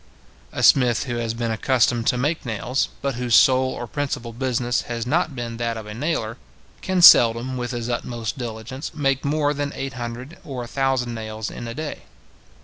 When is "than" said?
9.53-9.71